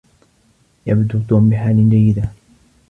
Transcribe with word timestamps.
يبدو 0.87 1.19
توم 1.27 1.49
بحال 1.49 1.89
جيدة. 1.89 2.29